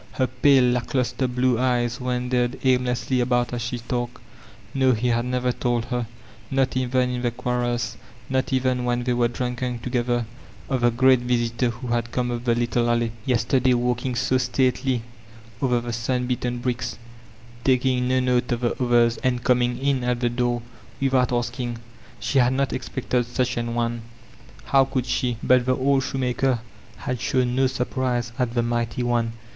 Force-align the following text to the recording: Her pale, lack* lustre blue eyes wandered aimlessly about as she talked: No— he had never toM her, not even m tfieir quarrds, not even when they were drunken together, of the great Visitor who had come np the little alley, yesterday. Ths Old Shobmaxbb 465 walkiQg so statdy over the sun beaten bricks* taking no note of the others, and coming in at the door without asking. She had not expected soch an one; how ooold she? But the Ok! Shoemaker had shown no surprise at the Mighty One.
Her 0.13 0.25
pale, 0.25 0.63
lack* 0.63 0.95
lustre 0.95 1.27
blue 1.27 1.59
eyes 1.59 2.01
wandered 2.01 2.57
aimlessly 2.63 3.19
about 3.21 3.53
as 3.53 3.61
she 3.61 3.77
talked: 3.77 4.17
No— 4.73 4.93
he 4.93 5.09
had 5.09 5.25
never 5.25 5.51
toM 5.51 5.83
her, 5.91 6.07
not 6.49 6.75
even 6.75 7.11
m 7.17 7.21
tfieir 7.21 7.37
quarrds, 7.37 7.97
not 8.27 8.51
even 8.51 8.83
when 8.83 9.03
they 9.03 9.13
were 9.13 9.27
drunken 9.27 9.77
together, 9.77 10.25
of 10.69 10.81
the 10.81 10.89
great 10.89 11.19
Visitor 11.19 11.69
who 11.69 11.89
had 11.89 12.11
come 12.11 12.29
np 12.29 12.43
the 12.43 12.55
little 12.55 12.89
alley, 12.89 13.11
yesterday. 13.27 13.73
Ths 13.73 13.75
Old 13.75 13.97
Shobmaxbb 13.99 14.17
465 14.17 14.17
walkiQg 14.17 14.17
so 14.79 14.89
statdy 14.89 15.01
over 15.61 15.79
the 15.81 15.93
sun 15.93 16.25
beaten 16.25 16.57
bricks* 16.57 16.97
taking 17.63 18.07
no 18.07 18.19
note 18.19 18.51
of 18.53 18.61
the 18.61 18.83
others, 18.83 19.17
and 19.17 19.43
coming 19.43 19.77
in 19.77 20.03
at 20.03 20.19
the 20.19 20.31
door 20.31 20.63
without 20.99 21.31
asking. 21.31 21.77
She 22.19 22.39
had 22.39 22.53
not 22.53 22.73
expected 22.73 23.27
soch 23.27 23.55
an 23.55 23.75
one; 23.75 24.01
how 24.65 24.83
ooold 24.85 25.05
she? 25.05 25.37
But 25.43 25.67
the 25.67 25.77
Ok! 25.77 26.03
Shoemaker 26.03 26.61
had 26.97 27.21
shown 27.21 27.55
no 27.55 27.67
surprise 27.67 28.31
at 28.39 28.55
the 28.55 28.63
Mighty 28.63 29.03
One. 29.03 29.33